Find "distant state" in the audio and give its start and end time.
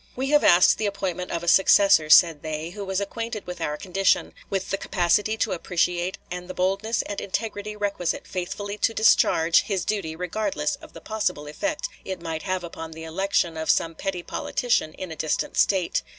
15.15-16.01